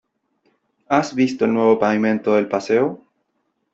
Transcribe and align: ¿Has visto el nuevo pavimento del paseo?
¿Has 0.89 1.13
visto 1.13 1.45
el 1.45 1.53
nuevo 1.53 1.77
pavimento 1.77 2.33
del 2.33 2.47
paseo? 2.49 3.05